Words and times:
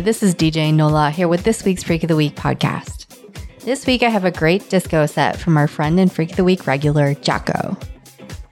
This 0.00 0.22
is 0.22 0.34
DJ 0.34 0.72
Nola 0.72 1.10
here 1.10 1.28
with 1.28 1.44
this 1.44 1.64
week's 1.64 1.82
Freak 1.82 2.02
of 2.02 2.08
the 2.08 2.16
Week 2.16 2.34
podcast. 2.34 3.06
This 3.60 3.86
week 3.86 4.02
I 4.02 4.08
have 4.08 4.24
a 4.24 4.30
great 4.30 4.70
disco 4.70 5.04
set 5.04 5.38
from 5.38 5.58
our 5.58 5.68
friend 5.68 6.00
and 6.00 6.10
Freak 6.10 6.30
of 6.30 6.36
the 6.36 6.44
Week 6.44 6.66
regular, 6.66 7.12
Jocko. 7.14 7.76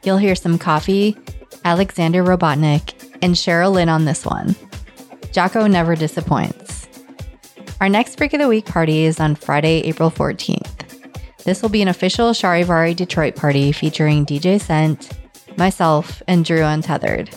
You'll 0.03 0.19
hear 0.19 0.35
some 0.35 0.59
coffee, 0.59 1.17
Alexander 1.65 2.23
Robotnick, 2.23 2.93
and 3.23 3.35
Cheryl 3.35 3.73
Lynn 3.73 3.89
on 3.89 4.05
this 4.05 4.27
one. 4.27 4.55
Jocko 5.33 5.67
never 5.67 5.97
disappoints. 5.97 6.87
Our 7.81 7.89
next 7.89 8.19
Freak 8.19 8.35
of 8.35 8.41
the 8.41 8.49
Week 8.49 8.67
party 8.67 9.05
is 9.05 9.19
on 9.19 9.35
Friday, 9.35 9.81
April 9.85 10.11
14th. 10.11 11.45
This 11.45 11.63
will 11.63 11.71
be 11.71 11.83
an 11.83 11.89
official 11.89 12.33
Charivari 12.33 12.95
Detroit 12.95 13.35
party 13.35 13.73
featuring 13.73 14.27
DJ 14.27 14.61
Cent, 14.61 15.11
myself, 15.57 16.23
and 16.29 16.45
Drew 16.45 16.65
Untethered. 16.65 17.31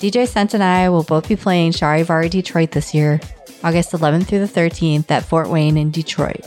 DJ 0.00 0.26
Cent 0.26 0.54
and 0.54 0.62
I 0.62 0.88
will 0.88 1.02
both 1.02 1.28
be 1.28 1.36
playing 1.36 1.72
Charivari 1.72 2.30
Detroit 2.30 2.70
this 2.70 2.94
year, 2.94 3.20
August 3.62 3.92
11th 3.92 4.26
through 4.26 4.46
the 4.46 4.46
13th 4.46 5.10
at 5.10 5.26
Fort 5.26 5.50
Wayne 5.50 5.76
in 5.76 5.90
Detroit. 5.90 6.40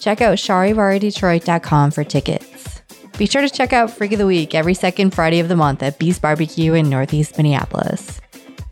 Check 0.00 0.20
out 0.20 0.36
charivaridetroit.com 0.36 1.92
for 1.92 2.04
tickets. 2.04 2.82
Be 3.16 3.24
sure 3.24 3.40
to 3.40 3.48
check 3.48 3.72
out 3.72 3.90
Freak 3.90 4.12
of 4.12 4.18
the 4.18 4.26
Week 4.26 4.54
every 4.54 4.74
second 4.74 5.14
Friday 5.14 5.40
of 5.40 5.48
the 5.48 5.56
month 5.56 5.82
at 5.82 5.98
Beast 5.98 6.20
Barbecue 6.20 6.74
in 6.74 6.90
Northeast 6.90 7.38
Minneapolis. 7.38 8.20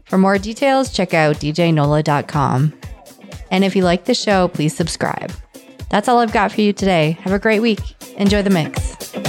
For 0.05 0.19
more 0.19 0.37
details, 0.37 0.93
check 0.93 1.15
out 1.15 1.37
djnola.com. 1.37 2.75
And 3.51 3.65
if 3.65 3.75
you 3.75 3.83
like 3.83 4.05
the 4.05 4.15
show, 4.15 4.49
please 4.49 4.77
subscribe. 4.77 5.33
That's 5.89 6.07
all 6.07 6.19
I've 6.19 6.35
got 6.35 6.53
for 6.53 6.61
you 6.61 6.75
today. 6.75 7.13
Have 7.23 7.33
a 7.33 7.39
great 7.39 7.61
week. 7.61 7.81
Enjoy 8.19 8.43
the 8.43 8.51
mix. 8.51 9.28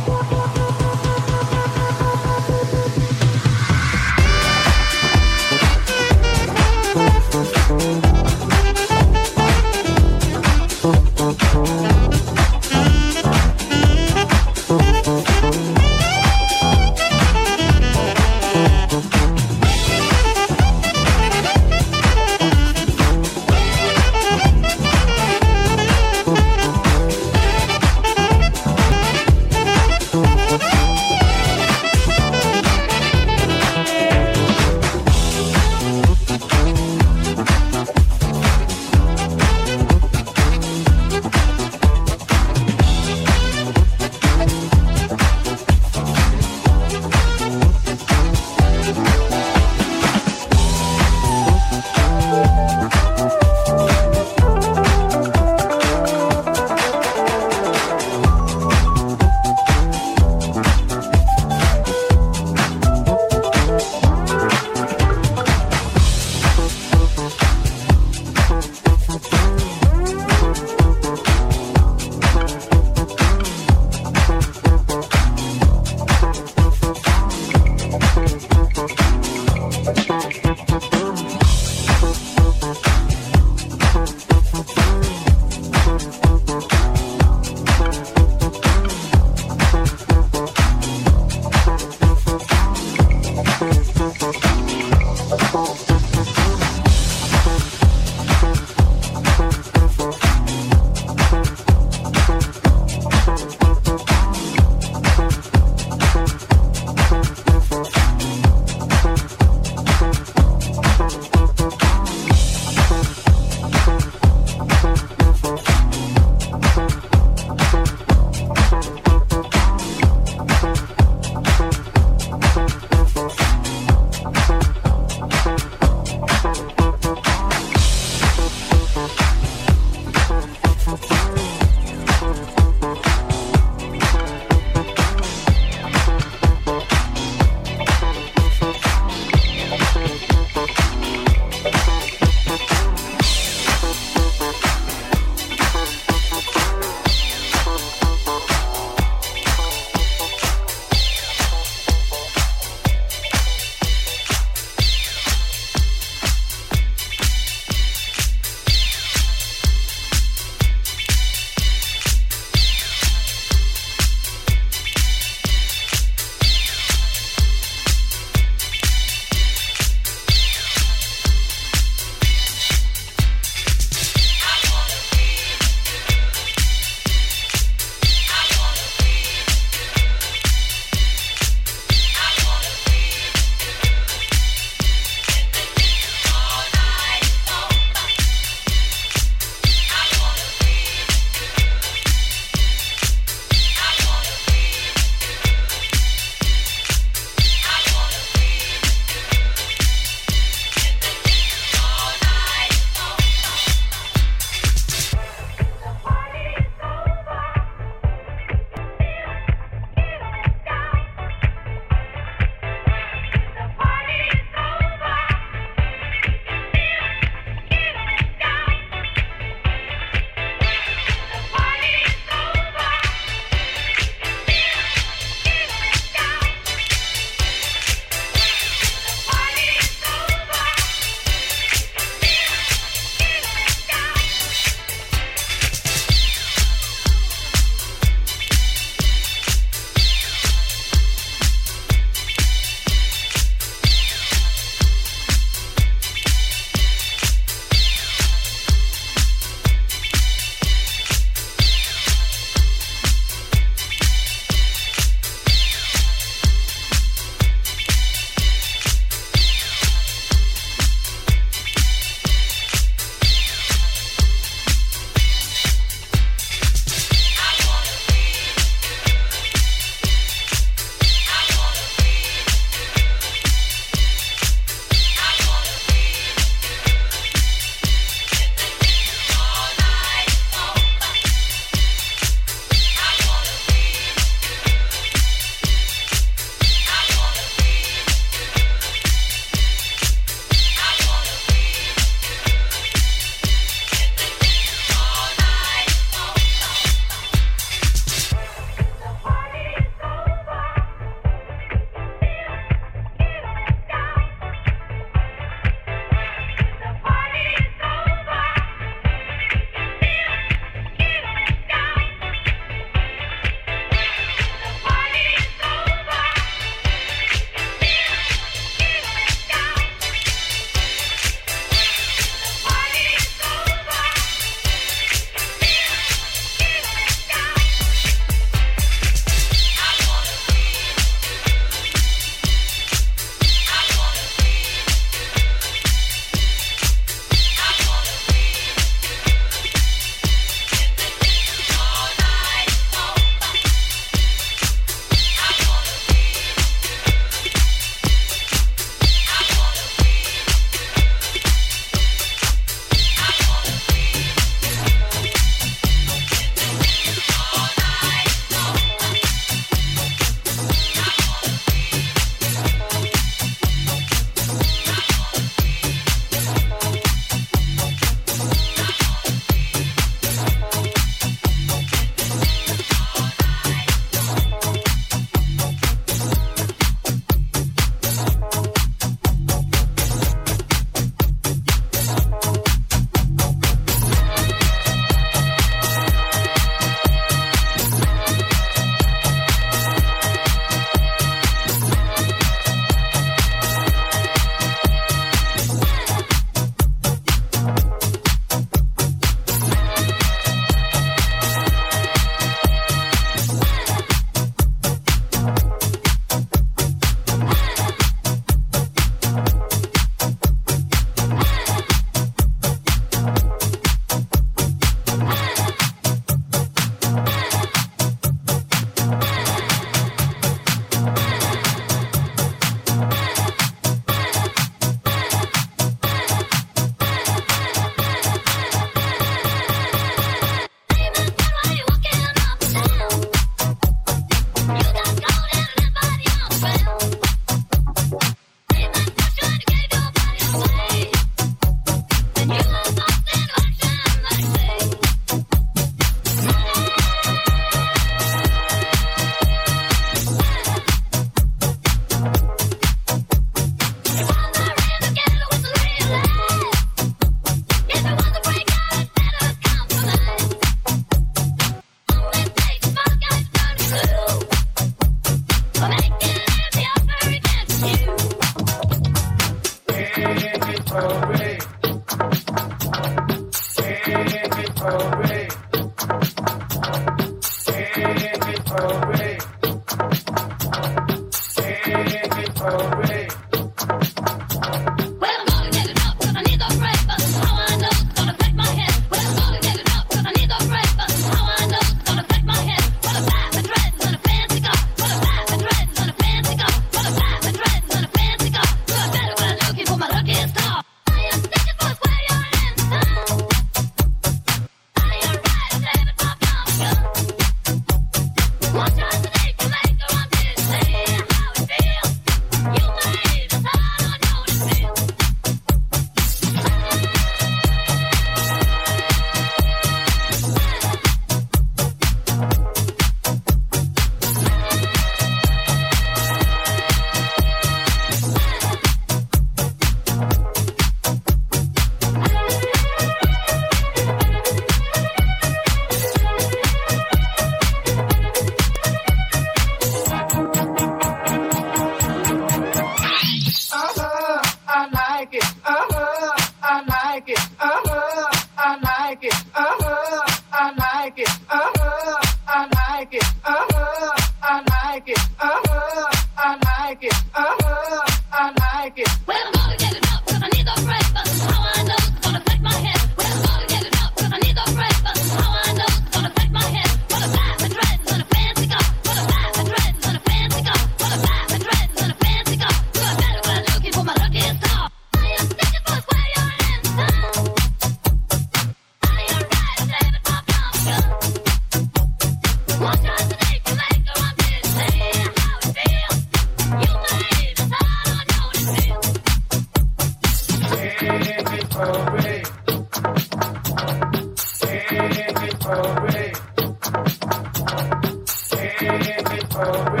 Oh, 599.63 600.00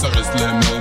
ça 0.00 0.08
reste 0.08 0.32
les 0.34 0.79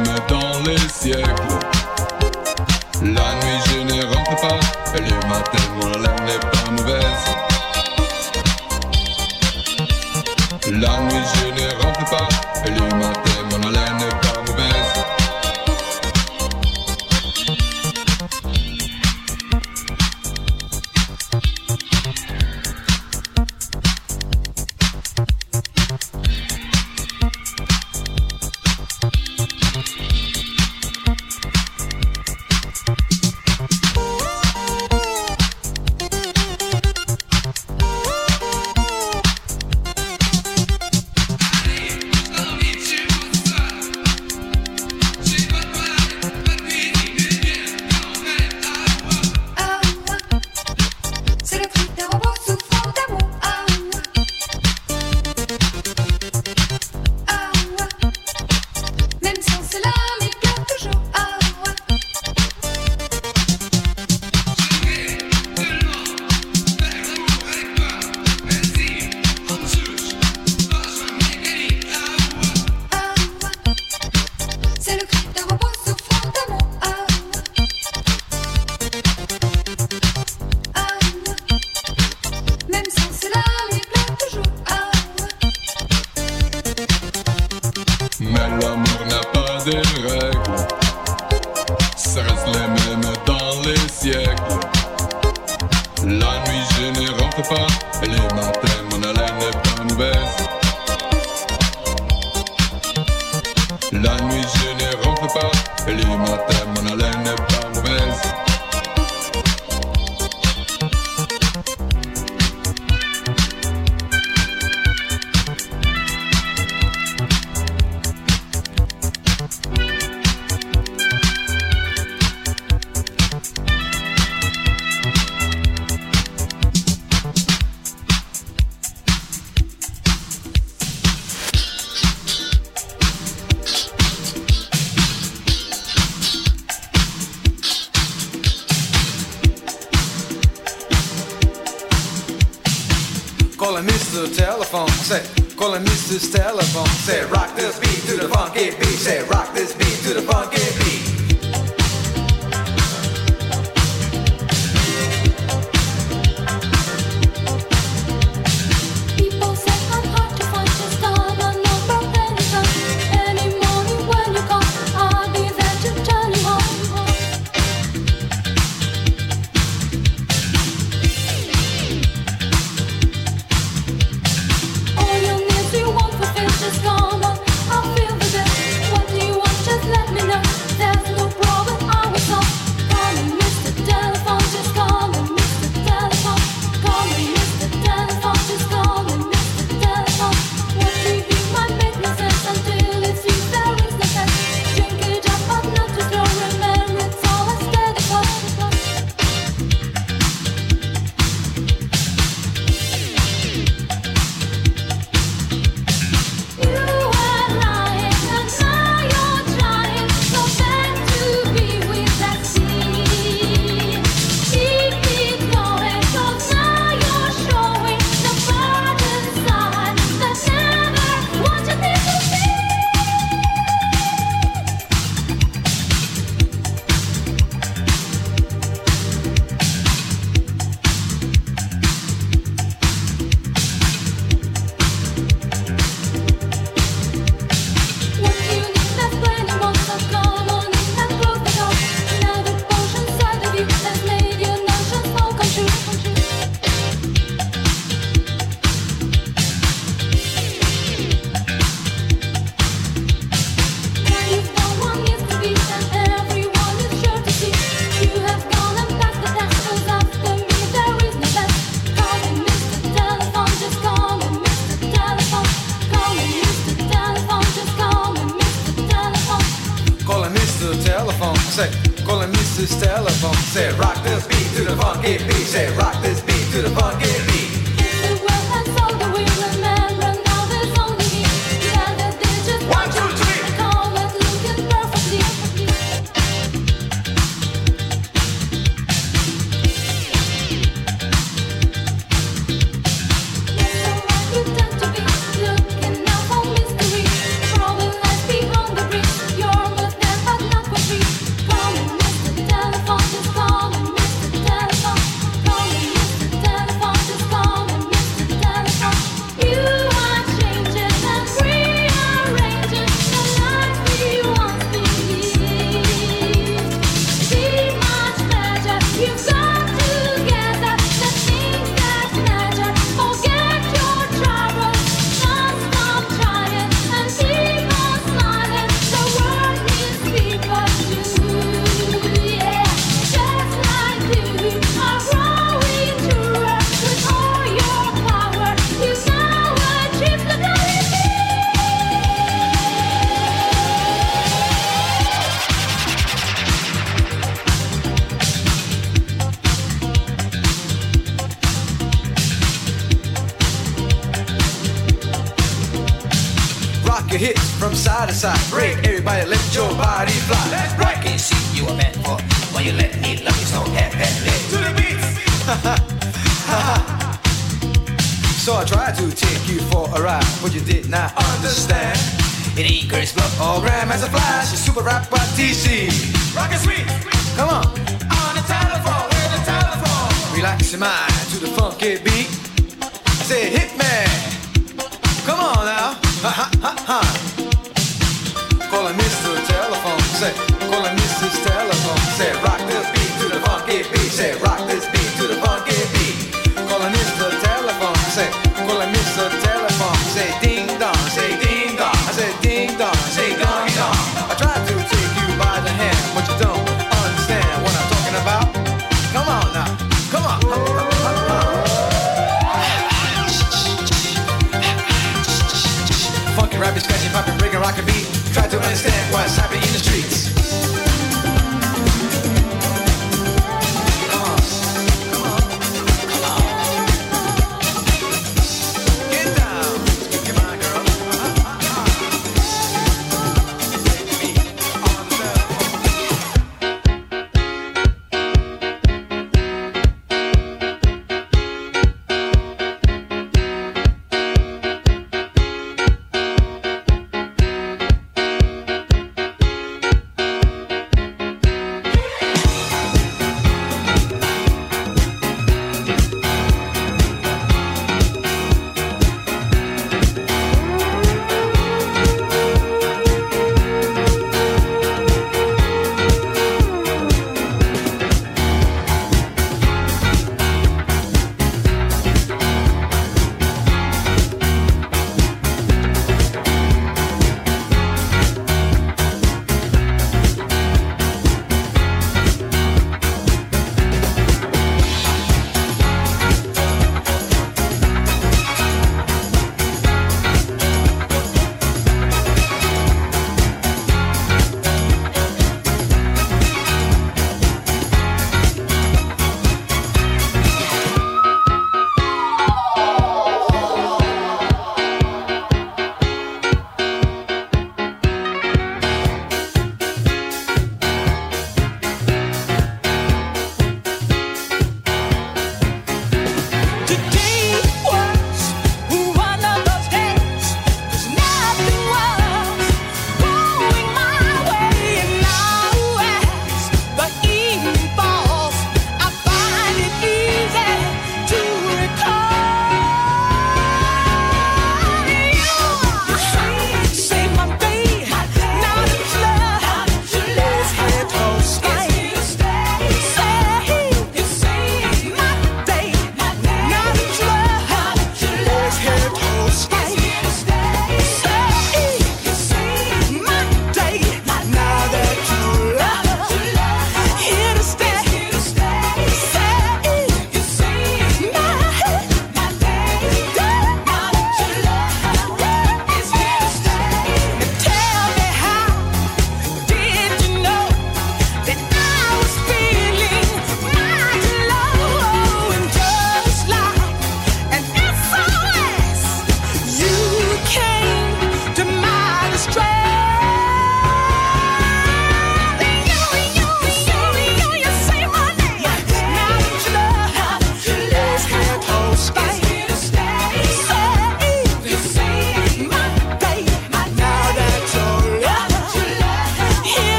say, 398.69 398.75
calling 398.75 398.93
Mr. 398.93 399.29
Telephone, 399.41 399.95
say, 400.13 400.48